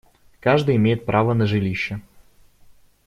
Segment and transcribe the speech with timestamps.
[0.39, 2.01] Каждый имеет право на жилище.